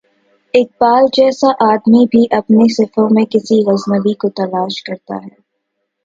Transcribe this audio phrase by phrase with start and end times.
[0.53, 5.35] اقبال جیسا آدمی بھی اپنی صفوں میں کسی غزنوی کو تلاش کرتا ہے۔